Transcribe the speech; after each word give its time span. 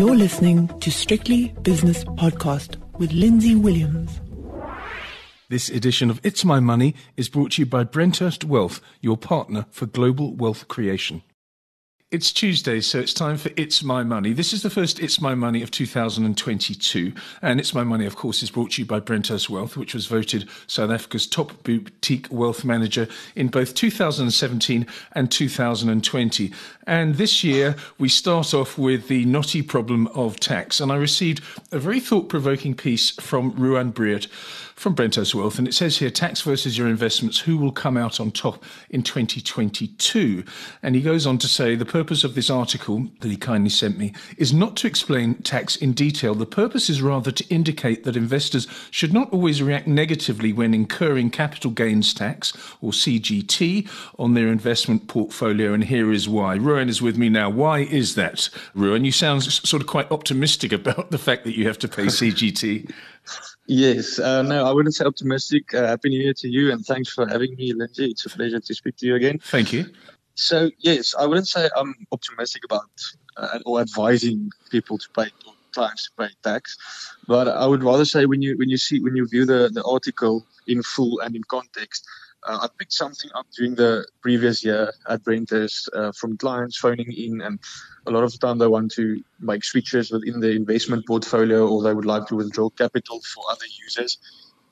You're 0.00 0.16
listening 0.16 0.68
to 0.80 0.90
Strictly 0.90 1.48
Business 1.60 2.04
Podcast 2.04 2.76
with 2.98 3.12
Lindsay 3.12 3.54
Williams. 3.54 4.18
This 5.50 5.68
edition 5.68 6.08
of 6.08 6.24
It's 6.24 6.42
My 6.42 6.58
Money 6.58 6.94
is 7.18 7.28
brought 7.28 7.52
to 7.52 7.60
you 7.60 7.66
by 7.66 7.84
Brenthurst 7.84 8.44
Wealth, 8.44 8.80
your 9.02 9.18
partner 9.18 9.66
for 9.70 9.84
global 9.84 10.34
wealth 10.34 10.68
creation. 10.68 11.22
It's 12.10 12.32
Tuesday, 12.32 12.80
so 12.80 12.98
it's 12.98 13.14
time 13.14 13.36
for 13.36 13.52
It's 13.56 13.84
My 13.84 14.02
Money. 14.02 14.32
This 14.32 14.52
is 14.52 14.64
the 14.64 14.68
first 14.68 14.98
It's 14.98 15.20
My 15.20 15.36
Money 15.36 15.62
of 15.62 15.70
2022. 15.70 17.12
And 17.40 17.60
It's 17.60 17.72
My 17.72 17.84
Money, 17.84 18.04
of 18.04 18.16
course, 18.16 18.42
is 18.42 18.50
brought 18.50 18.72
to 18.72 18.82
you 18.82 18.86
by 18.86 18.98
Brenthurst 18.98 19.48
Wealth, 19.48 19.76
which 19.76 19.94
was 19.94 20.06
voted 20.06 20.48
South 20.66 20.90
Africa's 20.90 21.28
top 21.28 21.62
boutique 21.62 22.26
wealth 22.28 22.64
manager 22.64 23.06
in 23.36 23.46
both 23.46 23.74
2017 23.76 24.88
and 25.12 25.30
2020. 25.30 26.52
And 26.84 27.14
this 27.14 27.44
year, 27.44 27.76
we 27.98 28.08
start 28.08 28.54
off 28.54 28.76
with 28.76 29.06
the 29.06 29.24
knotty 29.26 29.62
problem 29.62 30.08
of 30.08 30.40
tax. 30.40 30.80
And 30.80 30.90
I 30.90 30.96
received 30.96 31.44
a 31.70 31.78
very 31.78 32.00
thought 32.00 32.28
provoking 32.28 32.74
piece 32.74 33.10
from 33.10 33.52
Ruan 33.52 33.92
Breedt 33.92 34.26
from 34.80 34.94
Brenthurst 34.94 35.34
Wealth, 35.34 35.58
and 35.58 35.68
it 35.68 35.74
says 35.74 35.98
here 35.98 36.08
tax 36.08 36.40
versus 36.40 36.78
your 36.78 36.88
investments, 36.88 37.38
who 37.38 37.58
will 37.58 37.70
come 37.70 37.98
out 37.98 38.18
on 38.18 38.30
top 38.30 38.64
in 38.88 39.02
2022? 39.02 40.42
And 40.82 40.94
he 40.94 41.02
goes 41.02 41.26
on 41.26 41.36
to 41.36 41.46
say 41.46 41.74
the 41.74 41.84
purpose 42.00 42.24
of 42.24 42.34
this 42.34 42.48
article 42.48 43.08
that 43.20 43.30
he 43.30 43.36
kindly 43.36 43.68
sent 43.68 43.98
me 43.98 44.10
is 44.38 44.54
not 44.54 44.74
to 44.74 44.86
explain 44.86 45.34
tax 45.42 45.76
in 45.76 45.92
detail. 45.92 46.34
The 46.34 46.46
purpose 46.46 46.88
is 46.88 47.02
rather 47.02 47.30
to 47.30 47.46
indicate 47.50 48.04
that 48.04 48.16
investors 48.16 48.66
should 48.90 49.12
not 49.12 49.30
always 49.34 49.62
react 49.62 49.86
negatively 49.86 50.50
when 50.50 50.72
incurring 50.72 51.28
capital 51.28 51.70
gains 51.70 52.14
tax 52.14 52.54
or 52.80 52.92
CGT 52.92 53.86
on 54.18 54.32
their 54.32 54.48
investment 54.48 55.08
portfolio. 55.08 55.74
And 55.74 55.84
here 55.84 56.10
is 56.10 56.26
why. 56.26 56.54
Ruan 56.54 56.88
is 56.88 57.02
with 57.02 57.18
me 57.18 57.28
now. 57.28 57.50
Why 57.50 57.80
is 57.80 58.14
that, 58.14 58.48
Ruan? 58.74 59.04
You 59.04 59.12
sound 59.12 59.42
sort 59.42 59.82
of 59.82 59.86
quite 59.86 60.10
optimistic 60.10 60.72
about 60.72 61.10
the 61.10 61.18
fact 61.18 61.44
that 61.44 61.54
you 61.54 61.66
have 61.66 61.78
to 61.80 61.88
pay 61.88 62.06
CGT. 62.06 62.90
Yes, 63.66 64.18
uh, 64.18 64.40
no, 64.40 64.64
I 64.64 64.72
wouldn't 64.72 64.94
say 64.94 65.04
optimistic. 65.04 65.74
Uh, 65.74 65.86
happy 65.86 66.08
New 66.08 66.22
Year 66.22 66.32
to 66.38 66.48
you, 66.48 66.72
and 66.72 66.82
thanks 66.82 67.12
for 67.12 67.28
having 67.28 67.54
me, 67.56 67.74
Lindsay. 67.74 68.06
It's 68.06 68.24
a 68.24 68.30
pleasure 68.30 68.58
to 68.58 68.74
speak 68.74 68.96
to 68.96 69.06
you 69.06 69.16
again. 69.16 69.38
Thank 69.38 69.74
you. 69.74 69.84
So, 70.34 70.70
yes, 70.78 71.14
I 71.18 71.26
wouldn't 71.26 71.48
say 71.48 71.68
I'm 71.76 71.94
optimistic 72.12 72.64
about 72.64 72.90
uh, 73.36 73.58
or 73.66 73.80
advising 73.80 74.50
people 74.70 74.98
to 74.98 75.08
pay 75.10 75.28
or 75.46 75.54
clients 75.72 76.04
to 76.08 76.10
pay 76.18 76.30
tax, 76.42 76.76
but 77.28 77.46
I 77.48 77.66
would 77.66 77.84
rather 77.84 78.04
say 78.04 78.26
when 78.26 78.42
you 78.42 78.56
when 78.56 78.68
you 78.68 78.76
see 78.76 79.00
when 79.00 79.16
you 79.16 79.26
view 79.28 79.44
the 79.44 79.70
the 79.72 79.84
article 79.84 80.46
in 80.66 80.82
full 80.82 81.20
and 81.20 81.36
in 81.36 81.44
context, 81.44 82.06
uh, 82.44 82.58
I 82.62 82.68
picked 82.78 82.92
something 82.92 83.30
up 83.34 83.46
during 83.56 83.74
the 83.74 84.06
previous 84.22 84.64
year 84.64 84.92
at 85.08 85.22
Brenthurst 85.22 85.88
uh, 85.94 86.12
from 86.12 86.36
clients 86.38 86.78
phoning 86.78 87.12
in, 87.12 87.40
and 87.40 87.58
a 88.06 88.10
lot 88.10 88.24
of 88.24 88.32
the 88.32 88.38
time 88.38 88.58
they 88.58 88.66
want 88.66 88.92
to 88.92 89.22
make 89.40 89.64
switches 89.64 90.10
within 90.10 90.40
the 90.40 90.50
investment 90.50 91.06
portfolio, 91.06 91.68
or 91.68 91.82
they 91.82 91.94
would 91.94 92.06
like 92.06 92.26
to 92.28 92.36
withdraw 92.36 92.70
capital 92.70 93.20
for 93.34 93.44
other 93.50 93.66
users. 93.82 94.18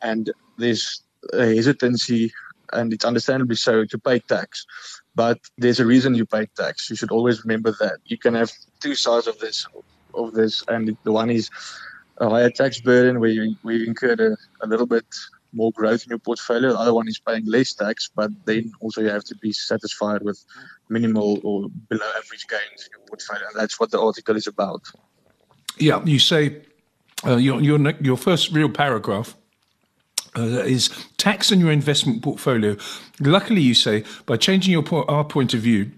And 0.00 0.31
there's 0.56 1.03
a 1.33 1.55
hesitancy, 1.55 2.33
and 2.72 2.93
it's 2.93 3.05
understandably 3.05 3.56
so, 3.56 3.84
to 3.84 3.98
pay 3.98 4.20
tax. 4.20 4.67
But 5.19 5.41
there's 5.57 5.81
a 5.81 5.85
reason 5.95 6.15
you 6.15 6.25
pay 6.25 6.47
tax. 6.57 6.89
You 6.89 6.95
should 6.95 7.11
always 7.11 7.45
remember 7.45 7.73
that 7.81 7.97
you 8.05 8.17
can 8.17 8.35
have 8.35 8.53
two 8.79 8.95
sides 8.95 9.27
of 9.27 9.37
this, 9.41 9.67
of 10.15 10.33
this, 10.33 10.63
and 10.69 10.97
the 11.03 11.11
one 11.11 11.29
is 11.29 11.51
a 12.19 12.31
higher 12.31 12.51
tax 12.51 12.81
burden 12.81 13.19
where 13.19 13.31
you, 13.31 13.57
where 13.63 13.75
you 13.75 13.85
incurred 13.85 14.21
a, 14.21 14.37
a 14.61 14.69
little 14.69 14.87
bit 14.87 15.07
more 15.53 15.73
growth 15.73 16.05
in 16.05 16.11
your 16.11 16.21
portfolio. 16.21 16.71
The 16.71 16.79
other 16.79 16.95
one 16.95 17.09
is 17.09 17.19
paying 17.19 17.47
less 17.47 17.73
tax, 17.73 18.09
but 18.15 18.31
then 18.45 18.71
also 18.81 19.01
you 19.01 19.09
have 19.09 19.25
to 19.25 19.35
be 19.43 19.53
satisfied 19.53 20.23
with 20.23 20.39
minimal 20.89 21.41
or 21.43 21.69
below 21.89 22.11
average 22.17 22.47
gains 22.47 22.87
in 22.87 22.91
your 22.97 23.05
portfolio. 23.09 23.43
And 23.49 23.61
that's 23.61 23.81
what 23.81 23.91
the 23.91 24.01
article 24.01 24.37
is 24.37 24.47
about. 24.47 24.83
Yeah, 25.79 26.01
you 26.05 26.21
say 26.21 26.63
uh, 27.27 27.39
your, 27.39 27.61
your, 27.61 27.91
your 28.01 28.17
first 28.17 28.53
real 28.53 28.69
paragraph 28.69 29.37
uh, 30.37 30.62
is 30.65 30.89
tax 31.17 31.53
on 31.53 31.61
your 31.61 31.73
investment 31.73 32.23
portfolio. 32.23 32.77
Luckily, 33.21 33.61
you 33.61 33.75
say, 33.75 34.05
by 34.27 34.37
changing 34.37 34.72
your 34.72 34.83
po- 34.83 35.05
our 35.05 35.25
point 35.25 35.55
of 35.55 35.61
view, 35.61 35.91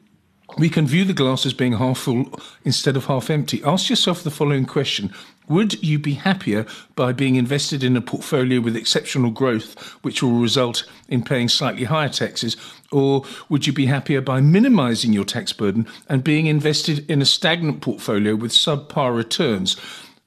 we 0.58 0.68
can 0.68 0.86
view 0.86 1.04
the 1.04 1.12
glass 1.12 1.46
as 1.46 1.52
being 1.52 1.74
half 1.74 1.98
full 1.98 2.26
instead 2.64 2.96
of 2.96 3.06
half 3.06 3.30
empty. 3.30 3.62
Ask 3.64 3.88
yourself 3.88 4.22
the 4.22 4.30
following 4.30 4.66
question 4.66 5.12
Would 5.48 5.82
you 5.82 5.98
be 5.98 6.14
happier 6.14 6.66
by 6.96 7.12
being 7.12 7.36
invested 7.36 7.84
in 7.84 7.96
a 7.96 8.00
portfolio 8.00 8.60
with 8.60 8.76
exceptional 8.76 9.30
growth, 9.30 9.78
which 10.02 10.22
will 10.22 10.32
result 10.32 10.84
in 11.08 11.22
paying 11.22 11.48
slightly 11.48 11.84
higher 11.84 12.08
taxes? 12.08 12.56
Or 12.90 13.24
would 13.48 13.66
you 13.66 13.72
be 13.72 13.86
happier 13.86 14.20
by 14.20 14.40
minimizing 14.40 15.12
your 15.12 15.24
tax 15.24 15.52
burden 15.52 15.86
and 16.08 16.24
being 16.24 16.46
invested 16.46 17.08
in 17.08 17.22
a 17.22 17.26
stagnant 17.26 17.80
portfolio 17.80 18.34
with 18.34 18.50
subpar 18.50 19.14
returns? 19.14 19.76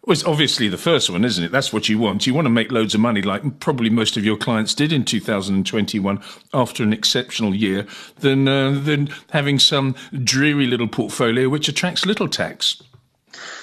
Well, 0.06 0.12
it's 0.12 0.25
obviously 0.25 0.68
the 0.68 0.78
first 0.78 1.09
one, 1.09 1.24
isn't 1.24 1.46
it? 1.46 1.52
That's 1.53 1.72
what 1.72 1.88
you 1.88 1.97
want. 1.97 2.28
You 2.28 2.34
want 2.34 2.46
to 2.46 2.50
make 2.50 2.74
loads 2.74 2.94
of 2.94 3.00
money, 3.00 3.22
like 3.22 3.62
probably 3.62 3.90
most 3.90 4.18
of 4.18 4.25
your 4.25 4.36
clients 4.36 4.74
did 4.74 4.91
in 4.91 5.06
2021 5.06 6.22
after 6.53 6.84
an 6.84 6.91
exceptional 6.91 7.56
year, 7.56 7.88
than 8.19 8.46
uh, 8.50 8.72
than 8.72 9.08
having 9.31 9.59
some 9.59 9.96
dreary 10.24 10.68
little 10.68 10.90
portfolio 10.90 11.47
which 11.47 11.69
attracts 11.69 12.06
little 12.06 12.28
tax. 12.28 12.84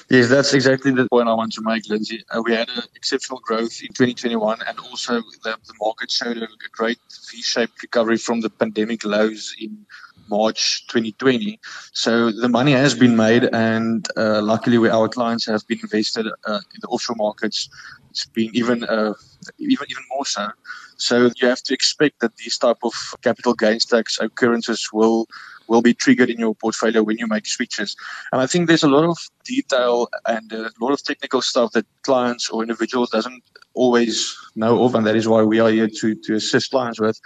Yes, 0.08 0.30
that's 0.30 0.54
exactly 0.54 0.92
the 0.92 1.06
point 1.10 1.28
I 1.28 1.34
want 1.34 1.52
to 1.52 1.62
make, 1.62 1.88
Lindsay. 1.90 2.24
Uh, 2.30 2.40
we 2.42 2.54
had 2.54 2.70
an 2.70 2.84
exceptional 2.96 3.40
growth 3.40 3.82
in 3.82 3.88
2021, 3.88 4.60
and 4.66 4.78
also 4.80 5.20
the, 5.44 5.58
the 5.66 5.74
market 5.78 6.10
showed 6.10 6.38
a 6.38 6.48
great 6.72 6.98
V-shaped 7.30 7.82
recovery 7.82 8.16
from 8.16 8.40
the 8.40 8.50
pandemic 8.50 9.04
lows 9.04 9.54
in 9.60 9.86
March 10.30 10.86
2020. 10.86 11.58
So 11.92 12.30
the 12.30 12.48
money 12.48 12.72
has 12.72 12.94
been 12.94 13.16
made, 13.16 13.44
and 13.52 14.06
uh, 14.16 14.40
luckily, 14.42 14.88
our 14.88 15.08
clients 15.08 15.46
have 15.46 15.66
been 15.66 15.80
invested 15.82 16.26
uh, 16.46 16.60
in 16.74 16.78
the 16.80 16.88
offshore 16.88 17.16
markets. 17.16 17.68
It's 18.10 18.26
been 18.26 18.50
even 18.54 18.84
uh, 18.84 19.14
even 19.58 19.86
even 19.88 20.04
more 20.14 20.26
so. 20.26 20.48
So 20.96 21.30
you 21.36 21.48
have 21.48 21.62
to 21.62 21.74
expect 21.74 22.20
that 22.20 22.36
these 22.36 22.58
type 22.58 22.78
of 22.82 22.92
capital 23.22 23.54
gains 23.54 23.86
tax 23.86 24.18
occurrences 24.20 24.88
will 24.92 25.26
will 25.70 25.80
be 25.80 25.94
triggered 25.94 26.28
in 26.28 26.38
your 26.38 26.54
portfolio 26.54 27.02
when 27.02 27.16
you 27.16 27.26
make 27.26 27.46
switches. 27.46 27.96
And 28.32 28.42
I 28.42 28.46
think 28.46 28.66
there's 28.66 28.82
a 28.82 28.88
lot 28.96 29.04
of 29.04 29.18
detail 29.44 30.08
and 30.26 30.52
a 30.52 30.70
lot 30.80 30.92
of 30.92 31.02
technical 31.02 31.40
stuff 31.40 31.72
that 31.72 31.86
clients 32.02 32.50
or 32.50 32.62
individuals 32.62 33.08
doesn't 33.10 33.42
always 33.72 34.36
know 34.54 34.84
of, 34.84 34.94
and 34.94 35.06
that 35.06 35.16
is 35.16 35.26
why 35.26 35.42
we 35.42 35.60
are 35.60 35.70
here 35.70 35.88
to 36.00 36.14
to 36.14 36.34
assist 36.34 36.72
clients 36.72 37.00
with 37.00 37.18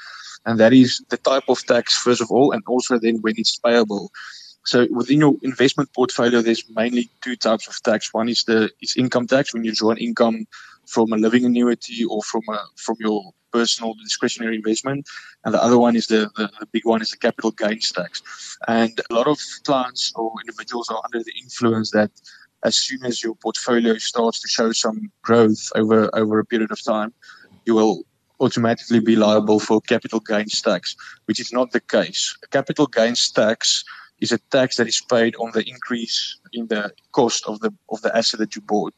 and 0.47 0.61
that 0.61 0.73
is 0.73 1.03
the 1.09 1.17
type 1.17 1.45
of 1.49 1.65
tax 1.67 1.97
first 1.97 2.21
of 2.21 2.31
all, 2.31 2.53
and 2.53 2.63
also 2.67 2.99
then 2.99 3.17
when 3.23 3.35
it's 3.37 3.59
payable. 3.59 4.11
So 4.67 4.87
within 4.91 5.21
your 5.21 5.35
investment 5.43 5.93
portfolio, 5.95 6.41
there's 6.41 6.65
mainly 6.71 7.11
two 7.23 7.37
types 7.37 7.69
of 7.69 7.81
tax. 7.83 8.13
One 8.15 8.29
is 8.29 8.45
the 8.45 8.71
is 8.81 8.95
income 8.97 9.27
tax 9.27 9.53
when 9.53 9.65
you 9.65 9.75
draw 9.75 9.91
an 9.91 9.99
income 9.99 10.47
from 10.87 11.13
a 11.13 11.17
living 11.17 11.45
annuity 11.45 12.05
or 12.05 12.23
from 12.23 12.43
a 12.51 12.59
from 12.77 12.97
your 12.99 13.33
personal 13.55 13.95
discretionary 14.09 14.57
investment, 14.57 15.07
and 15.45 15.55
the 15.55 15.63
other 15.67 15.79
one 15.79 15.95
is 16.01 16.07
the, 16.09 16.21
the, 16.37 16.51
the 16.61 16.67
big 16.75 16.85
one 16.85 17.01
is 17.05 17.11
the 17.11 17.17
capital 17.27 17.53
gains 17.53 17.93
tax. 17.93 18.23
And 18.67 19.01
a 19.11 19.15
lot 19.15 19.29
of 19.29 19.39
clients 19.65 20.13
or 20.17 20.33
individuals 20.45 20.89
are 20.91 21.03
under 21.07 21.23
the 21.23 21.35
influence 21.45 21.93
that 21.93 22.11
as 22.65 22.77
soon 22.77 23.05
as 23.05 23.23
your 23.23 23.37
portfolio 23.37 23.95
starts 23.99 24.41
to 24.41 24.49
show 24.49 24.73
some 24.73 24.99
growth 25.23 25.63
over 25.81 25.99
over 26.21 26.39
a 26.39 26.45
period 26.53 26.73
of 26.73 26.83
time, 26.83 27.13
you 27.67 27.75
will 27.75 27.97
automatically 28.41 29.01
be 29.01 29.17
liable 29.17 29.61
for 29.61 29.81
capital 29.83 30.21
gains 30.21 30.61
tax, 30.61 30.97
which 31.27 31.41
is 31.41 31.53
not 31.53 31.71
the 31.71 31.81
case. 31.97 32.37
Capital 32.51 32.87
gains 32.87 33.31
tax 33.31 33.85
is 34.21 34.33
a 34.33 34.39
tax 34.57 34.77
that 34.77 34.89
is 34.89 35.01
paid 35.17 35.35
on 35.37 35.51
the 35.53 35.65
increase 35.69 36.39
in 36.53 36.67
the 36.69 36.93
cost 37.13 37.47
of 37.47 37.61
the 37.61 37.71
of 37.91 38.01
the 38.03 38.17
asset 38.17 38.41
that 38.41 38.55
you 38.57 38.63
bought. 38.63 38.95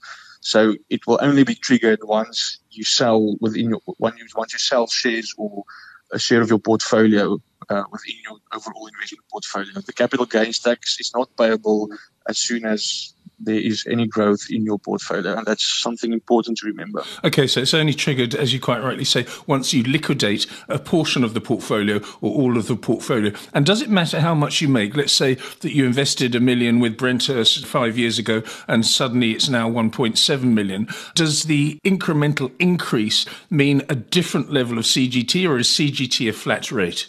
So 0.46 0.76
it 0.90 1.08
will 1.08 1.18
only 1.20 1.42
be 1.42 1.56
triggered 1.56 1.98
once 2.04 2.60
you 2.70 2.84
sell 2.84 3.34
within 3.40 3.70
your 3.70 3.80
when 3.98 4.16
you 4.16 4.26
once 4.36 4.52
you 4.52 4.60
sell 4.60 4.86
shares 4.86 5.34
or 5.36 5.64
a 6.12 6.20
share 6.20 6.40
of 6.40 6.48
your 6.48 6.60
portfolio 6.60 7.42
uh, 7.68 7.82
within 7.90 8.14
your 8.22 8.38
overall 8.54 8.86
investment 8.86 9.24
portfolio. 9.28 9.80
The 9.80 9.92
capital 9.92 10.24
gains 10.24 10.60
tax 10.60 11.00
is 11.00 11.10
not 11.16 11.36
payable 11.36 11.88
as 12.28 12.38
soon 12.38 12.64
as 12.64 13.12
there 13.38 13.58
is 13.58 13.86
any 13.90 14.06
growth 14.06 14.46
in 14.50 14.64
your 14.64 14.78
portfolio. 14.78 15.36
And 15.36 15.46
that's 15.46 15.64
something 15.64 16.12
important 16.12 16.58
to 16.58 16.66
remember. 16.66 17.02
Okay, 17.24 17.46
so 17.46 17.60
it's 17.60 17.74
only 17.74 17.94
triggered, 17.94 18.34
as 18.34 18.52
you 18.52 18.60
quite 18.60 18.82
rightly 18.82 19.04
say, 19.04 19.26
once 19.46 19.72
you 19.72 19.82
liquidate 19.82 20.46
a 20.68 20.78
portion 20.78 21.22
of 21.24 21.34
the 21.34 21.40
portfolio 21.40 21.96
or 22.20 22.34
all 22.34 22.56
of 22.56 22.66
the 22.66 22.76
portfolio. 22.76 23.32
And 23.52 23.66
does 23.66 23.82
it 23.82 23.90
matter 23.90 24.20
how 24.20 24.34
much 24.34 24.60
you 24.60 24.68
make? 24.68 24.96
Let's 24.96 25.12
say 25.12 25.34
that 25.60 25.74
you 25.74 25.84
invested 25.84 26.34
a 26.34 26.40
million 26.40 26.80
with 26.80 26.96
Brenthurst 26.96 27.64
five 27.66 27.98
years 27.98 28.18
ago 28.18 28.42
and 28.68 28.86
suddenly 28.86 29.32
it's 29.32 29.48
now 29.48 29.68
1.7 29.70 30.42
million. 30.42 30.88
Does 31.14 31.44
the 31.44 31.78
incremental 31.84 32.52
increase 32.58 33.26
mean 33.50 33.82
a 33.88 33.94
different 33.94 34.50
level 34.52 34.78
of 34.78 34.84
CGT 34.84 35.48
or 35.48 35.58
is 35.58 35.68
CGT 35.68 36.28
a 36.28 36.32
flat 36.32 36.72
rate? 36.72 37.08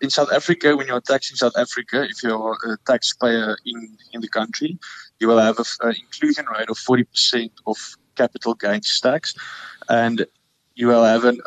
in 0.00 0.10
South 0.10 0.32
Africa, 0.32 0.76
when 0.76 0.86
you're 0.86 1.00
taxed 1.00 1.30
in 1.30 1.36
South 1.36 1.56
Africa, 1.56 2.04
if 2.04 2.22
you're 2.22 2.56
a 2.64 2.76
taxpayer 2.90 3.56
in, 3.66 3.98
in 4.12 4.20
the 4.20 4.28
country, 4.28 4.78
you 5.20 5.28
will 5.28 5.38
have 5.38 5.58
an 5.58 5.94
inclusion 6.02 6.46
rate 6.46 6.70
of 6.70 6.78
40% 6.78 7.50
of 7.66 7.76
capital 8.16 8.54
gains 8.54 8.98
tax, 9.00 9.34
and 9.88 10.26
you 10.74 10.88
will 10.88 11.04
have 11.04 11.24
an 11.24 11.40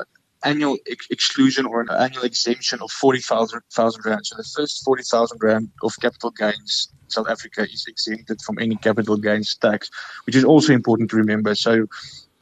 annual 0.44 0.78
ex- 0.90 1.08
exclusion 1.10 1.66
or 1.66 1.82
an 1.82 1.90
annual 1.90 2.24
exemption 2.24 2.80
of 2.82 2.92
40,000 2.92 3.62
rand. 4.06 4.26
So 4.26 4.36
the 4.38 4.50
first 4.56 4.84
40,000 4.86 5.40
rand 5.42 5.70
of 5.82 5.94
capital 6.00 6.32
gains 6.32 6.90
South 7.08 7.28
Africa 7.30 7.64
is 7.64 7.86
exempted 7.88 8.42
from 8.42 8.60
any 8.60 8.76
capital 8.76 9.18
gains 9.18 9.56
tax, 9.56 9.90
which 10.26 10.36
is 10.36 10.44
also 10.44 10.74
important 10.74 11.10
to 11.12 11.16
remember. 11.18 11.56
So 11.56 11.86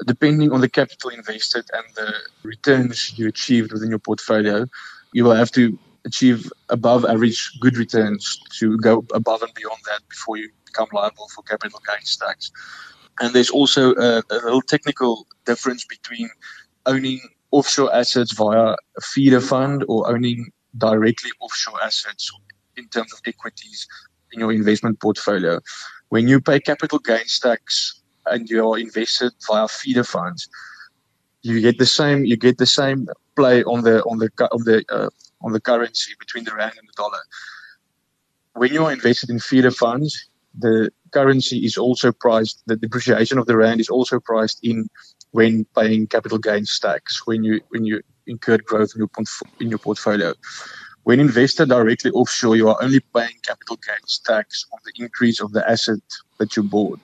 depending 0.05 0.51
on 0.51 0.61
the 0.61 0.69
capital 0.69 1.09
invested 1.11 1.65
and 1.73 1.85
the 1.95 2.13
returns 2.43 3.17
you 3.17 3.27
achieved 3.27 3.71
within 3.71 3.89
your 3.89 3.99
portfolio, 3.99 4.65
you 5.13 5.23
will 5.23 5.35
have 5.35 5.51
to 5.51 5.77
achieve 6.05 6.51
above 6.69 7.05
average 7.05 7.59
good 7.59 7.77
returns 7.77 8.39
to 8.59 8.77
go 8.77 9.05
above 9.13 9.43
and 9.43 9.53
beyond 9.53 9.77
that 9.85 10.01
before 10.09 10.37
you 10.37 10.49
become 10.71 10.87
liable 10.93 11.27
for 11.35 11.41
capital 11.43 11.79
gains 11.87 12.17
tax. 12.17 12.51
And 13.19 13.33
there's 13.33 13.49
also 13.49 13.93
a, 13.95 14.23
a 14.29 14.37
little 14.45 14.61
technical 14.61 15.27
difference 15.45 15.85
between 15.85 16.29
owning 16.85 17.19
offshore 17.51 17.93
assets 17.93 18.33
via 18.33 18.75
a 18.97 19.01
feeder 19.01 19.41
fund 19.41 19.83
or 19.87 20.09
owning 20.09 20.49
directly 20.77 21.31
offshore 21.41 21.81
assets 21.83 22.31
in 22.77 22.87
terms 22.87 23.13
of 23.13 23.19
equities 23.25 23.87
in 24.31 24.39
your 24.39 24.51
investment 24.53 24.99
portfolio. 24.99 25.59
When 26.09 26.27
you 26.27 26.39
pay 26.41 26.59
capital 26.59 26.99
gains 26.99 27.39
tax 27.39 28.01
and 28.25 28.49
you 28.49 28.67
are 28.67 28.79
invested 28.79 29.33
via 29.47 29.67
feeder 29.67 30.03
funds, 30.03 30.49
you 31.43 31.59
get 31.61 31.77
the 31.77 31.85
same 31.85 32.23
you 32.23 32.37
get 32.37 32.57
the 32.57 32.65
same 32.65 33.07
play 33.35 33.63
on 33.63 33.83
the 33.83 34.03
on 34.03 34.19
the 34.19 34.29
on 34.51 34.63
the 34.63 34.83
uh, 34.89 35.09
on 35.41 35.51
the 35.53 35.59
currency 35.59 36.13
between 36.19 36.43
the 36.43 36.53
rand 36.53 36.73
and 36.77 36.87
the 36.87 36.93
dollar. 36.95 37.19
When 38.53 38.73
you 38.73 38.85
are 38.85 38.91
invested 38.91 39.29
in 39.29 39.39
feeder 39.39 39.71
funds, 39.71 40.29
the 40.57 40.91
currency 41.11 41.59
is 41.65 41.77
also 41.77 42.11
priced. 42.11 42.63
The 42.67 42.75
depreciation 42.75 43.37
of 43.37 43.45
the 43.47 43.57
rand 43.57 43.79
is 43.79 43.89
also 43.89 44.19
priced 44.19 44.59
in 44.63 44.87
when 45.31 45.65
paying 45.75 46.07
capital 46.07 46.37
gains 46.37 46.77
tax 46.79 47.25
when 47.25 47.43
you 47.43 47.61
when 47.69 47.85
you 47.85 48.01
incurred 48.27 48.65
growth 48.65 48.91
in 48.95 48.99
your 48.99 49.09
in 49.59 49.69
your 49.69 49.79
portfolio. 49.79 50.33
When 51.03 51.19
invested 51.19 51.69
directly 51.69 52.11
offshore, 52.11 52.55
you 52.55 52.69
are 52.69 52.77
only 52.81 52.99
paying 52.99 53.37
capital 53.43 53.77
gains 53.77 54.21
tax 54.23 54.65
on 54.71 54.79
the 54.85 55.03
increase 55.03 55.41
of 55.41 55.51
the 55.51 55.67
asset 55.67 55.99
that 56.37 56.55
you 56.55 56.63
bought, 56.63 56.99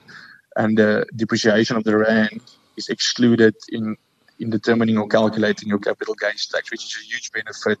and 0.56 0.78
the 0.78 1.06
depreciation 1.16 1.76
of 1.76 1.84
the 1.84 1.96
rand 1.96 2.40
is 2.76 2.88
excluded 2.88 3.54
in 3.70 3.96
in 4.38 4.50
determining 4.50 4.96
or 4.98 5.08
calculating 5.08 5.68
your 5.68 5.80
capital 5.80 6.14
gains 6.14 6.46
tax, 6.46 6.70
which 6.70 6.84
is 6.84 6.96
a 7.00 7.04
huge 7.06 7.32
benefit 7.32 7.78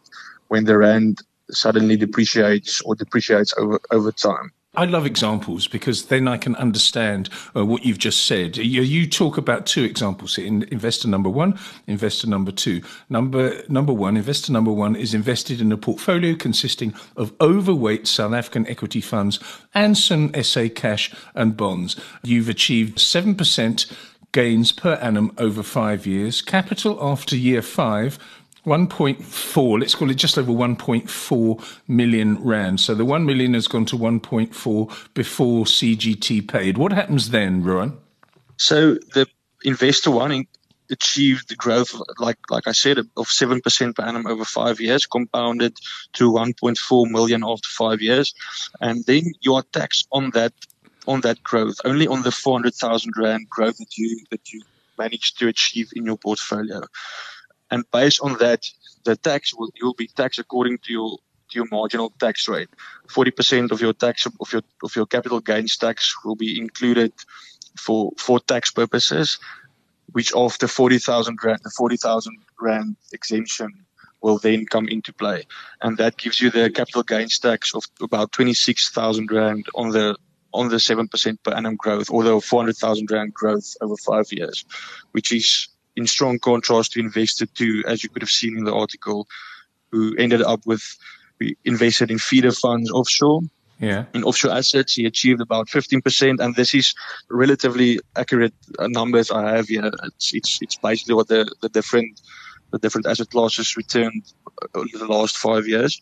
when 0.48 0.64
the 0.64 0.76
rand 0.76 1.18
suddenly 1.50 1.96
depreciates 1.96 2.80
or 2.82 2.94
depreciates 2.94 3.54
over 3.56 3.78
over 3.92 4.10
time. 4.10 4.50
I 4.74 4.84
love 4.84 5.06
examples 5.06 5.66
because 5.66 6.06
then 6.06 6.28
I 6.28 6.36
can 6.36 6.54
understand 6.56 7.30
uh, 7.56 7.64
what 7.64 7.86
you've 7.86 7.98
just 7.98 8.26
said. 8.26 8.58
You, 8.58 8.82
you, 8.82 9.06
talk 9.08 9.38
about 9.38 9.64
two 9.64 9.82
examples 9.82 10.36
here: 10.36 10.46
in 10.46 10.64
investor 10.64 11.08
number 11.08 11.30
one, 11.30 11.58
investor 11.86 12.26
number 12.26 12.52
two. 12.52 12.82
Number 13.08 13.62
number 13.68 13.94
one, 13.94 14.18
investor 14.18 14.52
number 14.52 14.70
one 14.70 14.94
is 14.94 15.14
invested 15.14 15.62
in 15.62 15.72
a 15.72 15.78
portfolio 15.78 16.34
consisting 16.34 16.92
of 17.16 17.32
overweight 17.40 18.06
South 18.06 18.34
African 18.34 18.66
equity 18.68 19.00
funds 19.00 19.40
and 19.72 19.96
some 19.96 20.34
SA 20.42 20.66
cash 20.74 21.14
and 21.34 21.56
bonds. 21.56 21.96
You've 22.22 22.50
achieved 22.50 23.00
seven 23.00 23.34
percent 23.34 23.86
gains 24.32 24.72
per 24.72 24.94
annum 24.96 25.32
over 25.38 25.62
five 25.62 26.06
years. 26.06 26.42
Capital 26.42 26.98
after 27.00 27.34
year 27.34 27.62
five 27.62 28.18
1.4, 28.66 29.80
let's 29.80 29.94
call 29.94 30.10
it 30.10 30.14
just 30.14 30.38
over 30.38 30.52
1.4 30.52 31.80
million 31.88 32.42
rand. 32.42 32.80
So 32.80 32.94
the 32.94 33.04
1 33.04 33.24
million 33.24 33.54
has 33.54 33.68
gone 33.68 33.86
to 33.86 33.96
1.4 33.96 35.14
before 35.14 35.64
CGT 35.64 36.48
paid. 36.48 36.76
What 36.76 36.92
happens 36.92 37.30
then, 37.30 37.62
Ruan? 37.62 37.96
So 38.56 38.94
the 39.14 39.26
investor 39.64 40.10
one 40.10 40.46
achieved 40.90 41.48
the 41.48 41.54
growth, 41.54 41.94
like 42.18 42.38
like 42.50 42.66
I 42.66 42.72
said, 42.72 42.98
of 42.98 43.26
7% 43.26 43.94
per 43.94 44.02
annum 44.02 44.26
over 44.26 44.44
five 44.44 44.80
years, 44.80 45.06
compounded 45.06 45.76
to 46.14 46.32
1.4 46.32 47.10
million 47.10 47.44
after 47.44 47.68
five 47.68 48.00
years. 48.00 48.34
And 48.80 49.04
then 49.06 49.32
you 49.40 49.54
are 49.54 49.64
taxed 49.72 50.08
on 50.10 50.30
that 50.30 50.52
on 51.06 51.20
that 51.22 51.42
growth, 51.42 51.76
only 51.86 52.06
on 52.06 52.22
the 52.22 52.30
400,000 52.30 53.14
rand 53.16 53.48
growth 53.48 53.78
that 53.78 53.96
you 53.96 54.24
that 54.30 54.52
you 54.52 54.62
managed 54.98 55.38
to 55.38 55.48
achieve 55.48 55.90
in 55.94 56.04
your 56.04 56.18
portfolio 56.18 56.82
and 57.70 57.84
based 57.90 58.20
on 58.22 58.38
that, 58.38 58.64
the 59.04 59.16
tax 59.16 59.54
will 59.54 59.70
you'll 59.76 59.94
be 59.94 60.08
taxed 60.08 60.38
according 60.38 60.78
to 60.78 60.92
your 60.92 61.18
to 61.50 61.58
your 61.58 61.66
marginal 61.70 62.12
tax 62.20 62.48
rate. 62.48 62.68
Forty 63.08 63.30
percent 63.30 63.72
of 63.72 63.80
your 63.80 63.92
tax 63.92 64.26
of 64.26 64.52
your 64.52 64.62
of 64.82 64.94
your 64.96 65.06
capital 65.06 65.40
gains 65.40 65.76
tax 65.76 66.14
will 66.24 66.36
be 66.36 66.58
included 66.58 67.12
for 67.78 68.12
for 68.18 68.40
tax 68.40 68.70
purposes, 68.70 69.38
which 70.12 70.32
of 70.32 70.58
the 70.58 70.68
forty 70.68 70.98
thousand 70.98 71.38
rand 71.42 71.60
the 71.64 71.72
forty 71.76 71.96
thousand 71.96 72.36
rand 72.60 72.96
exemption 73.12 73.84
will 74.20 74.38
then 74.38 74.66
come 74.66 74.88
into 74.88 75.12
play, 75.12 75.46
and 75.80 75.96
that 75.98 76.16
gives 76.16 76.40
you 76.40 76.50
the 76.50 76.70
capital 76.70 77.02
gains 77.02 77.38
tax 77.38 77.74
of 77.74 77.84
about 78.02 78.32
twenty 78.32 78.54
six 78.54 78.90
thousand 78.90 79.30
rand 79.30 79.66
on 79.74 79.90
the 79.90 80.16
on 80.52 80.68
the 80.68 80.80
seven 80.80 81.06
percent 81.08 81.42
per 81.42 81.52
annum 81.52 81.76
growth, 81.76 82.10
or 82.10 82.24
the 82.24 82.40
four 82.40 82.60
hundred 82.60 82.76
thousand 82.76 83.10
rand 83.10 83.32
growth 83.32 83.74
over 83.80 83.96
five 83.96 84.26
years, 84.32 84.64
which 85.12 85.32
is 85.32 85.68
in 85.98 86.06
strong 86.06 86.38
contrast 86.38 86.92
to 86.92 87.00
investor 87.00 87.46
two, 87.46 87.82
as 87.86 88.02
you 88.02 88.08
could 88.08 88.22
have 88.22 88.30
seen 88.30 88.56
in 88.56 88.64
the 88.64 88.74
article, 88.74 89.26
who 89.90 90.14
ended 90.16 90.42
up 90.42 90.60
with 90.64 90.84
we 91.40 91.56
invested 91.64 92.10
in 92.10 92.18
feeder 92.18 92.52
funds 92.52 92.90
offshore. 92.90 93.42
Yeah. 93.80 94.06
In 94.12 94.24
offshore 94.24 94.50
assets, 94.52 94.94
he 94.94 95.06
achieved 95.06 95.40
about 95.40 95.68
15%, 95.68 96.40
and 96.40 96.54
this 96.56 96.74
is 96.74 96.94
relatively 97.30 98.00
accurate 98.16 98.54
uh, 98.78 98.88
numbers 98.88 99.30
I 99.30 99.54
have 99.54 99.68
here. 99.68 99.88
It's, 100.02 100.34
it's, 100.34 100.58
it's 100.60 100.76
basically 100.76 101.14
what 101.14 101.28
the, 101.28 101.48
the 101.62 101.68
different 101.68 102.20
the 102.70 102.78
different 102.78 103.06
asset 103.06 103.30
classes 103.30 103.76
returned 103.78 104.24
over 104.74 104.86
uh, 104.94 104.98
the 104.98 105.06
last 105.06 105.38
five 105.38 105.66
years. 105.66 105.98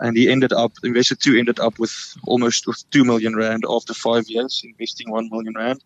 And 0.00 0.16
he 0.16 0.30
ended 0.30 0.52
up, 0.52 0.72
investor 0.82 1.14
two 1.14 1.38
ended 1.38 1.60
up 1.60 1.78
with 1.78 1.92
almost 2.24 2.66
with 2.66 2.82
2 2.90 3.04
million 3.04 3.36
rand 3.36 3.64
after 3.68 3.92
five 3.92 4.24
years, 4.28 4.62
investing 4.64 5.10
1 5.10 5.28
million 5.30 5.54
rand. 5.54 5.84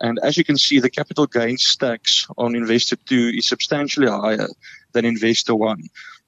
And 0.00 0.18
as 0.22 0.36
you 0.36 0.44
can 0.44 0.58
see, 0.58 0.80
the 0.80 0.90
capital 0.90 1.26
gains 1.26 1.76
tax 1.76 2.26
on 2.36 2.54
investor 2.54 2.96
two 2.96 3.32
is 3.34 3.46
substantially 3.46 4.08
higher 4.08 4.48
than 4.92 5.04
investor 5.04 5.54
one. 5.54 5.84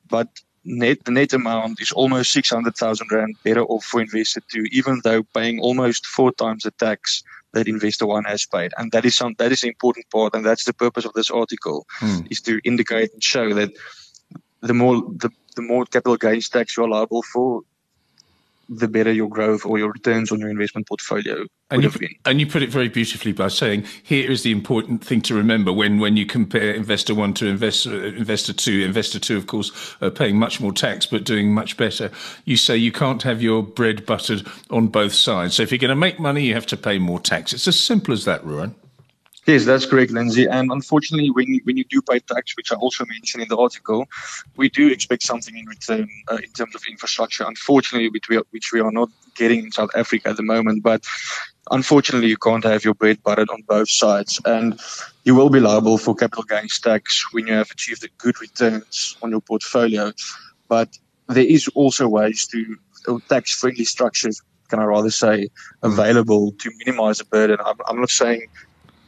But 0.09 0.29
net, 0.65 1.05
the 1.05 1.11
net 1.11 1.33
amount 1.33 1.81
is 1.81 1.93
almost 1.93 2.33
600,000 2.33 3.09
Rand 3.11 3.37
better 3.45 3.65
off 3.65 3.85
for 3.85 4.01
investor 4.01 4.43
two, 4.51 4.67
even 4.71 5.01
though 5.05 5.23
paying 5.23 5.61
almost 5.61 6.07
four 6.07 6.33
times 6.33 6.63
the 6.65 6.71
tax 6.73 7.23
that 7.53 7.69
investor 7.69 8.07
one 8.07 8.25
has 8.25 8.47
paid. 8.47 8.73
And 8.77 8.93
that 8.93 9.05
is 9.05 9.17
some, 9.17 9.35
that 9.39 9.53
is 9.53 9.63
the 9.63 9.69
important 9.69 10.09
part. 10.11 10.35
And 10.35 10.45
that's 10.45 10.65
the 10.65 10.75
purpose 10.75 11.05
of 11.05 11.13
this 11.15 11.31
article 11.31 11.87
hmm. 11.99 12.21
is 12.31 12.41
to 12.43 12.61
indicate 12.65 13.13
and 13.13 13.23
show 13.23 13.55
that 13.55 13.71
the 14.61 14.75
more, 14.75 14.97
the, 15.17 15.31
the 15.55 15.63
more 15.63 15.87
capital 15.87 16.17
gains 16.17 16.49
tax 16.49 16.77
you're 16.77 16.89
liable 16.89 17.23
for, 17.23 17.63
the 18.69 18.89
better 18.89 19.13
your 19.13 19.29
growth 19.29 19.65
or 19.65 19.79
your 19.79 19.93
returns 19.93 20.33
on 20.33 20.41
your 20.41 20.51
investment 20.51 20.87
portfolio 20.89 21.45
and 21.69 21.83
you, 21.83 21.91
and 22.25 22.39
you, 22.39 22.47
put 22.47 22.63
it 22.63 22.71
very 22.71 22.89
beautifully 22.89 23.33
by 23.33 23.49
saying 23.49 23.85
here 24.05 24.31
is 24.31 24.45
the 24.45 24.53
important 24.53 25.05
thing 25.05 25.21
to 25.23 25.35
remember 25.35 25.73
when, 25.73 25.99
when 25.99 26.17
you 26.17 26.25
compare 26.25 26.73
investor 26.73 27.13
one 27.13 27.35
to 27.35 27.49
investor, 27.49 28.07
investor 28.07 28.53
two. 28.53 28.85
Investor 28.85 29.19
two, 29.19 29.37
of 29.37 29.49
course, 29.49 29.97
uh, 30.01 30.11
paying 30.11 30.39
much 30.39 30.61
more 30.61 30.73
tax 30.73 31.07
but 31.07 31.25
doing 31.25 31.53
much 31.53 31.77
better. 31.77 32.13
You 32.45 32.57
say 32.57 32.77
you 32.77 32.93
can't 32.93 33.23
have 33.25 33.43
your 33.43 33.65
bread 33.65 34.07
buttered 34.07 34.47
on 34.71 34.87
both 34.87 35.13
sides. 35.13 35.57
So 35.57 35.65
if 35.65 35.73
you're 35.73 35.79
going 35.81 35.89
to 35.89 35.97
make 35.97 36.21
money, 36.21 36.45
you 36.45 36.55
have 36.55 36.67
to 36.67 36.77
pay 36.77 37.01
more 37.01 37.19
tax. 37.19 37.53
It's 37.53 37.67
as 37.67 37.79
simple 37.79 38.15
as 38.15 38.25
that, 38.27 38.45
Ruan. 38.45 38.77
Yes, 39.47 39.65
that's 39.65 39.87
correct, 39.87 40.11
Lindsay. 40.11 40.47
And 40.47 40.73
unfortunately, 40.73 41.31
when 41.31 41.47
you, 41.47 41.61
when 41.63 41.77
you 41.77 41.85
do 41.85 42.03
pay 42.03 42.19
tax, 42.19 42.57
which 42.57 42.73
I 42.73 42.75
also 42.75 43.05
mentioned 43.07 43.45
in 43.45 43.49
the 43.49 43.57
article, 43.57 44.07
we 44.57 44.69
do 44.69 44.89
expect 44.89 45.23
something 45.23 45.57
in 45.57 45.67
return 45.67 46.09
uh, 46.29 46.39
in 46.43 46.51
terms 46.51 46.75
of 46.75 46.83
infrastructure. 46.91 47.45
Unfortunately, 47.47 48.09
which 48.09 48.29
we, 48.29 48.39
are, 48.39 48.43
which 48.51 48.73
we 48.73 48.81
are 48.81 48.91
not 48.91 49.09
getting 49.37 49.65
in 49.65 49.71
South 49.71 49.91
Africa 49.95 50.31
at 50.31 50.37
the 50.37 50.43
moment. 50.43 50.83
But 50.83 51.05
unfortunately, 51.71 52.29
you 52.29 52.37
can't 52.37 52.65
have 52.65 52.85
your 52.85 52.95
bread 52.95 53.23
buttered 53.23 53.49
on 53.49 53.63
both 53.69 53.89
sides, 53.89 54.41
and 54.45 54.81
you 55.23 55.37
will 55.37 55.51
be 55.51 55.61
liable 55.61 55.99
for 55.99 56.17
capital 56.17 56.43
gains 56.43 56.81
tax 56.81 57.33
when 57.33 57.47
you 57.47 57.53
have 57.53 57.71
achieved 57.71 58.09
good 58.19 58.41
returns 58.41 59.17
on 59.23 59.31
your 59.31 59.41
portfolio. 59.41 60.11
But 60.67 60.99
there 61.29 61.45
is 61.45 61.69
also 61.69 62.09
ways 62.09 62.49
to 62.49 62.77
uh, 63.07 63.19
tax-friendly 63.29 63.85
structures 63.85 64.43
can 64.69 64.81
I 64.81 64.85
rather 64.85 65.11
say, 65.11 65.49
available 65.83 66.53
to 66.53 66.71
minimize 66.85 67.19
the 67.19 67.25
burden. 67.25 67.59
I'm, 67.65 67.77
I'm, 67.87 68.01
not 68.01 68.11
saying 68.11 68.49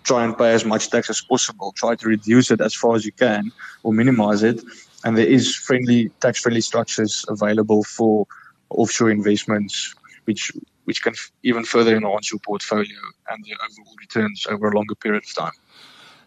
try 0.08 0.24
and 0.24 0.36
pay 0.36 0.52
as 0.54 0.64
much 0.64 0.90
tax 0.90 1.10
as 1.10 1.20
possible. 1.20 1.72
Try 1.72 1.94
to 1.94 2.08
reduce 2.08 2.50
it 2.50 2.60
as 2.60 2.74
far 2.74 2.96
as 2.96 3.04
you 3.04 3.12
can 3.12 3.52
or 3.82 3.92
minimize 3.92 4.42
it. 4.42 4.62
And 5.04 5.16
there 5.16 5.26
is 5.26 5.54
friendly 5.54 6.08
tax 6.20 6.40
friendly 6.40 6.62
structures 6.62 7.24
available 7.28 7.84
for 7.84 8.26
offshore 8.70 9.10
investments, 9.10 9.94
which 10.24 10.50
which 10.84 11.02
can 11.02 11.14
even 11.42 11.64
further 11.64 11.94
enhance 11.94 12.32
your 12.32 12.40
portfolio 12.40 13.00
and 13.28 13.44
the 13.44 13.52
overall 13.64 13.94
returns 14.00 14.46
over 14.48 14.68
a 14.68 14.74
longer 14.74 14.94
period 14.94 15.22
of 15.24 15.34
time. 15.34 15.58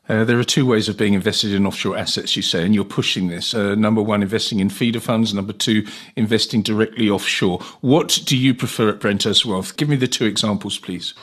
Uh, 0.07 0.23
there 0.23 0.39
are 0.39 0.43
two 0.43 0.65
ways 0.65 0.87
of 0.87 0.97
being 0.97 1.13
invested 1.13 1.51
in 1.51 1.65
offshore 1.65 1.97
assets, 1.97 2.35
you 2.35 2.41
say, 2.41 2.63
and 2.63 2.75
you're 2.75 2.83
pushing 2.99 3.27
this. 3.27 3.53
Uh, 3.53 3.75
number 3.75 4.01
one, 4.01 4.21
investing 4.21 4.59
in 4.59 4.69
feeder 4.69 4.99
funds. 4.99 5.33
Number 5.33 5.53
two, 5.53 5.87
investing 6.15 6.61
directly 6.61 7.09
offshore. 7.09 7.59
What 7.81 8.21
do 8.25 8.37
you 8.37 8.53
prefer 8.53 8.89
at 8.89 8.99
Brenthurst 8.99 9.45
Wealth? 9.45 9.77
Give 9.77 9.89
me 9.89 9.95
the 9.95 10.07
two 10.07 10.25
examples, 10.25 10.77
please 10.77 11.15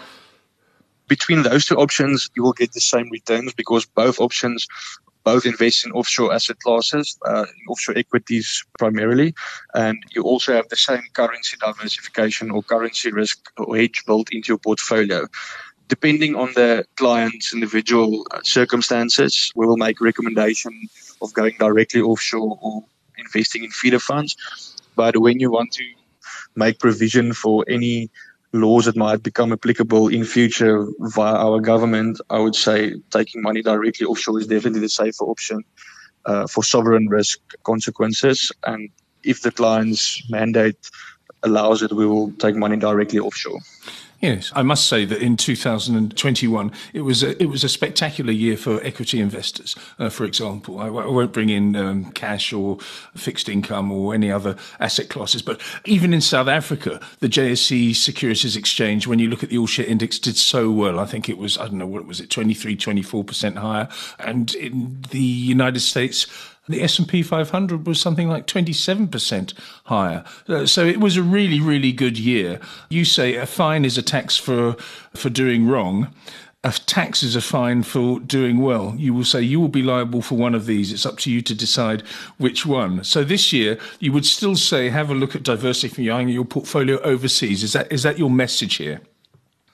between 1.09 1.43
those 1.43 1.67
two 1.67 1.77
options, 1.77 2.29
you 2.37 2.43
will 2.43 2.53
get 2.53 2.73
the 2.73 2.81
same 2.81 3.09
returns 3.11 3.53
because 3.55 3.85
both 3.87 4.21
options 4.21 4.67
both 5.25 5.45
invest 5.45 5.85
in 5.85 5.93
offshore 5.93 6.33
asset 6.33 6.59
classes, 6.61 7.19
uh, 7.27 7.45
offshore 7.69 7.99
equities 7.99 8.65
primarily, 8.79 9.35
and 9.75 10.03
you 10.15 10.23
also 10.23 10.55
have 10.55 10.69
the 10.69 10.77
same 10.77 11.03
currency 11.13 11.57
diversification 11.61 12.51
or 12.51 12.63
currency 12.63 13.11
risk 13.13 13.39
or 13.59 13.77
hedge 13.77 14.03
built 14.07 14.29
into 14.33 14.49
your 14.53 14.59
portfolio. 14.59 15.27
Depending 15.89 16.35
on 16.35 16.53
the 16.55 16.85
client's 16.97 17.53
individual 17.53 18.27
uh, 18.31 18.41
circumstances, 18.43 19.53
we 19.55 19.67
will 19.67 19.77
make 19.77 20.01
recommendation 20.01 20.73
of 21.21 21.33
going 21.35 21.57
directly 21.59 22.01
offshore 22.01 22.59
or 22.63 22.85
investing 23.19 23.65
in 23.65 23.71
feeder 23.71 23.99
funds. 23.99 24.37
But 24.97 25.17
when 25.19 25.41
you 25.41 25.51
want 25.51 25.73
to 25.73 25.85
make 26.57 26.79
provision 26.79 27.33
for 27.33 27.65
any 27.69 28.11
laws 28.53 28.87
that 28.87 28.97
might 28.97 29.23
become 29.23 29.53
applicable 29.53 30.09
in 30.09 30.25
future 30.25 30.87
via 31.01 31.35
our 31.35 31.61
government, 31.61 32.21
I 32.31 32.39
would 32.39 32.55
say 32.55 32.95
taking 33.11 33.43
money 33.43 33.63
directly 33.63 34.07
offshore 34.07 34.41
is 34.41 34.47
definitely 34.47 34.81
the 34.81 34.89
safer 34.89 35.25
option 35.25 35.63
uh, 36.25 36.47
for 36.47 36.65
sovereign 36.65 37.09
risk 37.09 37.39
consequences. 37.65 38.51
And 38.65 38.91
if 39.23 39.43
the 39.43 39.51
client's 39.51 40.23
mandate 40.31 40.91
allows 41.43 41.83
it, 41.83 41.93
we 41.93 42.07
will 42.07 42.33
take 42.33 42.57
money 42.57 42.77
directly 42.77 43.19
offshore. 43.19 43.59
Yes, 44.21 44.51
I 44.57 44.63
must 44.63 44.89
say 44.89 45.05
that 45.05 45.23
in 45.23 45.37
2021 45.37 46.73
it 46.93 47.03
was 47.03 47.23
a, 47.23 47.41
it 47.41 47.47
was 47.47 47.63
a 47.63 47.69
spectacular 47.69 48.33
year 48.33 48.57
for 48.57 48.83
equity 48.83 49.21
investors. 49.21 49.77
Uh, 49.97 50.09
for 50.09 50.25
example, 50.25 50.81
I, 50.81 50.87
I, 50.87 51.07
won't 51.07 51.33
bring 51.33 51.51
in 51.51 51.77
um, 51.77 52.11
cash 52.13 52.53
or 52.53 52.81
fixed 53.15 53.49
income 53.49 53.93
or 53.93 54.15
any 54.15 54.33
other 54.33 54.57
asset 54.81 55.09
classes, 55.09 55.41
but 55.41 55.61
even 55.85 56.13
in 56.13 56.21
South 56.21 56.49
Africa, 56.49 57.01
the 57.21 57.29
JSE 57.29 57.95
Securities 57.95 58.57
Exchange, 58.57 59.07
when 59.07 59.21
you 59.21 59.29
look 59.29 59.45
at 59.45 59.51
the 59.51 59.59
all 59.59 59.69
share 59.69 59.87
index, 59.87 60.19
did 60.19 60.37
so 60.37 60.69
well. 60.69 60.99
I 60.99 61.07
think 61.07 61.29
it 61.29 61.39
was 61.39 61.57
I 61.57 61.69
don't 61.69 61.79
know 61.79 61.87
what 61.87 62.05
was 62.05 62.21
it 62.21 62.29
23, 62.29 62.75
24 62.75 63.23
percent 63.23 63.57
higher, 63.57 63.89
and 64.19 64.53
in 64.57 65.05
the 65.11 65.21
United 65.21 65.81
States 65.81 66.27
the 66.69 66.83
S&P 66.83 67.23
500 67.23 67.87
was 67.87 68.01
something 68.01 68.29
like 68.29 68.47
27% 68.47 69.55
higher. 69.85 70.25
Uh, 70.49 70.67
so 70.67 70.85
it 70.85 71.01
was 71.01 71.17
a 71.17 71.23
really, 71.23 71.61
really 71.61 71.93
good 71.93 72.19
year. 72.19 72.61
You 72.89 73.05
say 73.05 73.35
a 73.37 73.47
fine 73.47 73.85
is 73.85 73.99
a 73.99 74.03
tax 74.03 74.37
for, 74.37 74.75
for 75.15 75.31
doing 75.31 75.67
wrong. 75.67 76.15
A 76.65 76.73
tax 76.73 77.23
is 77.23 77.37
a 77.37 77.41
fine 77.41 77.85
for 77.85 78.19
doing 78.19 78.59
well. 78.59 78.95
You 78.99 79.15
will 79.15 79.25
say 79.25 79.41
you 79.41 79.61
will 79.61 79.69
be 79.69 79.83
liable 79.83 80.23
for 80.23 80.35
one 80.35 80.57
of 80.57 80.67
these. 80.67 80.93
It's 80.93 81.07
up 81.07 81.19
to 81.19 81.31
you 81.31 81.41
to 81.43 81.55
decide 81.55 82.03
which 82.37 82.67
one. 82.67 83.05
So 83.05 83.23
this 83.23 83.53
year, 83.53 83.79
you 84.01 84.13
would 84.13 84.27
still 84.27 84.57
say 84.57 84.89
have 84.89 85.09
a 85.09 85.15
look 85.15 85.37
at 85.37 85.45
diversifying 85.45 86.05
your 86.05 86.21
your 86.21 86.45
portfolio 86.45 86.99
overseas. 87.03 87.63
Is 87.63 87.75
that 87.75 87.91
is 87.93 88.03
that 88.03 88.19
your 88.19 88.29
message 88.29 88.75
here? 88.75 89.01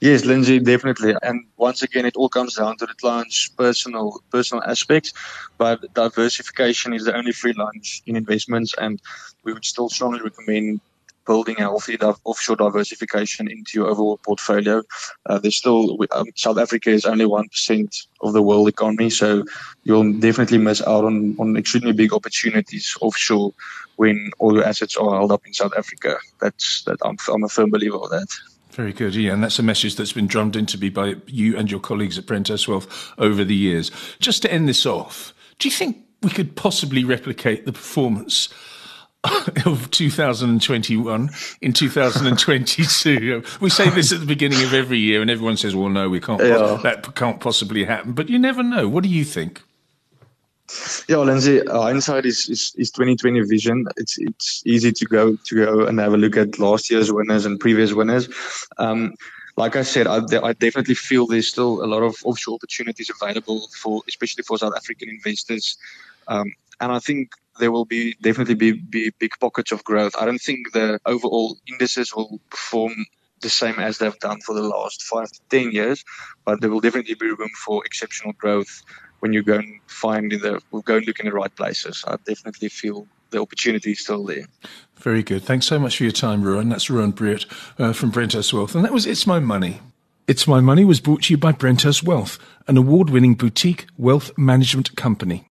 Yes, 0.04 0.26
Lindsay, 0.26 0.58
definitely. 0.58 1.14
And 1.22 1.46
once 1.56 1.80
again, 1.82 2.04
it 2.04 2.14
all 2.14 2.28
comes 2.28 2.56
down 2.56 2.76
to 2.76 2.84
the 2.84 2.92
client's 2.92 3.48
personal 3.48 4.20
personal 4.30 4.62
aspects. 4.64 5.14
But 5.56 5.94
diversification 5.94 6.92
is 6.92 7.06
the 7.06 7.16
only 7.16 7.32
free 7.32 7.54
lunch 7.54 8.02
in 8.04 8.14
investments, 8.14 8.74
and 8.76 9.00
we 9.44 9.54
would 9.54 9.64
still 9.64 9.88
strongly 9.88 10.20
recommend 10.20 10.82
building 11.26 11.56
a 11.56 11.62
healthy 11.62 11.96
offshore 11.96 12.56
diversification 12.56 13.50
into 13.50 13.78
your 13.78 13.88
overall 13.88 14.18
portfolio. 14.18 14.82
Uh, 15.24 15.38
there's 15.38 15.56
still 15.56 15.96
um, 16.10 16.26
South 16.36 16.58
Africa 16.58 16.90
is 16.90 17.06
only 17.06 17.24
one 17.24 17.48
percent 17.48 17.96
of 18.20 18.34
the 18.34 18.42
world 18.42 18.68
economy, 18.68 19.08
so 19.08 19.42
you'll 19.84 20.12
definitely 20.20 20.58
miss 20.58 20.82
out 20.82 21.06
on 21.06 21.34
on 21.38 21.56
extremely 21.56 21.92
big 21.92 22.12
opportunities 22.12 22.94
offshore 23.00 23.54
when 23.96 24.32
all 24.38 24.52
your 24.54 24.66
assets 24.66 24.98
are 24.98 25.14
held 25.14 25.32
up 25.32 25.46
in 25.46 25.54
South 25.54 25.72
Africa. 25.78 26.18
That's 26.42 26.82
that 26.84 26.98
I'm, 27.06 27.16
I'm 27.32 27.44
a 27.44 27.48
firm 27.48 27.70
believer 27.70 27.96
of 27.96 28.10
that. 28.10 28.28
Very 28.74 28.92
good, 28.92 29.14
yeah, 29.14 29.32
and 29.32 29.42
that's 29.42 29.60
a 29.60 29.62
message 29.62 29.94
that's 29.94 30.12
been 30.12 30.26
drummed 30.26 30.56
into 30.56 30.76
me 30.76 30.88
by 30.88 31.14
you 31.26 31.56
and 31.56 31.70
your 31.70 31.78
colleagues 31.78 32.18
at 32.18 32.26
Brenthurst 32.26 32.66
Wealth 32.66 33.12
over 33.18 33.44
the 33.44 33.54
years. 33.54 33.92
Just 34.18 34.42
to 34.42 34.52
end 34.52 34.68
this 34.68 34.84
off, 34.84 35.32
do 35.60 35.68
you 35.68 35.72
think 35.72 35.98
we 36.22 36.30
could 36.30 36.56
possibly 36.56 37.04
replicate 37.04 37.66
the 37.66 37.72
performance 37.72 38.48
of 39.64 39.90
2021 39.92 41.30
in 41.60 41.72
2022. 41.72 43.44
we 43.60 43.70
say 43.70 43.88
this 43.90 44.12
at 44.12 44.20
the 44.20 44.26
beginning 44.26 44.62
of 44.64 44.74
every 44.74 44.98
year, 44.98 45.22
and 45.22 45.30
everyone 45.30 45.56
says, 45.56 45.76
"Well, 45.76 45.88
no, 45.88 46.10
we 46.10 46.20
can't. 46.20 46.42
Yeah. 46.42 46.78
That 46.82 47.14
can't 47.14 47.40
possibly 47.40 47.84
happen." 47.84 48.12
But 48.12 48.28
you 48.28 48.38
never 48.38 48.62
know. 48.62 48.88
What 48.88 49.02
do 49.04 49.08
you 49.08 49.24
think? 49.24 49.62
Yeah, 51.08 51.18
Lindsay, 51.18 51.60
hindsight 51.66 52.24
is, 52.24 52.48
is, 52.48 52.72
is 52.76 52.90
2020 52.90 53.40
vision. 53.42 53.86
It's 53.96 54.16
it's 54.18 54.62
easy 54.64 54.92
to 54.92 55.04
go 55.04 55.36
to 55.36 55.54
go 55.54 55.86
and 55.86 55.98
have 56.00 56.14
a 56.14 56.16
look 56.16 56.36
at 56.36 56.58
last 56.58 56.90
year's 56.90 57.12
winners 57.12 57.44
and 57.44 57.60
previous 57.60 57.92
winners. 57.92 58.28
Um, 58.78 59.14
like 59.56 59.76
I 59.76 59.82
said, 59.82 60.06
I, 60.06 60.20
I, 60.42 60.52
definitely 60.52 60.96
feel 60.96 61.26
there's 61.26 61.48
still 61.48 61.84
a 61.84 61.86
lot 61.86 62.02
of 62.02 62.16
offshore 62.24 62.56
opportunities 62.56 63.08
available 63.10 63.68
for, 63.80 64.02
especially 64.08 64.42
for 64.42 64.58
South 64.58 64.74
African 64.74 65.08
investors. 65.08 65.76
Um, 66.26 66.52
and 66.80 66.90
I 66.90 66.98
think 66.98 67.34
there 67.60 67.70
will 67.70 67.84
be 67.84 68.14
definitely 68.20 68.56
be, 68.56 68.72
be 68.72 69.12
big 69.18 69.30
pockets 69.40 69.70
of 69.70 69.84
growth. 69.84 70.16
I 70.20 70.24
don't 70.24 70.40
think 70.40 70.72
the 70.72 70.98
overall 71.06 71.56
indices 71.68 72.14
will 72.16 72.40
perform 72.50 73.06
the 73.42 73.48
same 73.48 73.78
as 73.78 73.98
they've 73.98 74.18
done 74.18 74.40
for 74.40 74.54
the 74.54 74.62
last 74.62 75.02
five 75.02 75.30
to 75.30 75.40
ten 75.50 75.70
years, 75.70 76.04
but 76.44 76.60
there 76.60 76.70
will 76.70 76.80
definitely 76.80 77.14
be 77.14 77.30
room 77.30 77.50
for 77.64 77.84
exceptional 77.84 78.32
growth 78.32 78.82
when 79.24 79.32
you 79.32 79.42
go 79.42 79.54
and 79.54 79.80
find 79.86 80.34
in 80.34 80.40
the 80.42 80.60
we'll 80.70 80.82
go 80.82 80.98
and 80.98 81.06
look 81.06 81.18
in 81.18 81.24
the 81.24 81.32
right 81.32 81.56
places. 81.56 82.04
I 82.06 82.16
definitely 82.26 82.68
feel 82.68 83.06
the 83.30 83.40
opportunity 83.40 83.92
is 83.92 84.00
still 84.00 84.22
there. 84.22 84.44
Very 84.96 85.22
good. 85.22 85.42
Thanks 85.42 85.64
so 85.64 85.78
much 85.78 85.96
for 85.96 86.02
your 86.02 86.12
time, 86.12 86.42
Ruan. 86.42 86.68
That's 86.68 86.90
Ruan 86.90 87.14
Breedt 87.14 87.46
uh, 87.78 87.94
from 87.94 88.12
Brenthurst 88.12 88.52
Wealth. 88.52 88.74
And 88.74 88.84
that 88.84 88.92
was 88.92 89.06
It's 89.06 89.26
My 89.26 89.38
Money. 89.38 89.80
It's 90.28 90.46
My 90.46 90.60
Money 90.60 90.84
was 90.84 91.00
brought 91.00 91.22
to 91.22 91.32
you 91.32 91.38
by 91.38 91.52
Brenthurst 91.52 92.02
Wealth, 92.02 92.38
an 92.68 92.76
award 92.76 93.08
winning 93.08 93.34
boutique 93.34 93.86
wealth 93.96 94.30
management 94.36 94.94
company. 94.94 95.46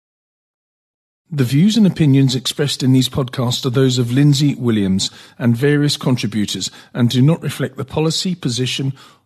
The 1.35 1.45
views 1.45 1.79
and 1.79 1.87
opinions 1.87 2.35
expressed 2.35 2.83
in 2.83 2.93
these 2.93 3.09
podcasts 3.09 3.65
are 3.65 3.71
those 3.71 3.97
of 3.97 4.13
Lindsay 4.13 4.55
Williams 4.55 5.11
and 5.39 5.57
various 5.57 5.97
contributors 5.97 6.71
and 6.93 7.09
do 7.09 7.23
not 7.23 7.43
reflect 7.43 7.79
the 7.79 7.87
policy, 7.87 8.35
position, 8.35 8.93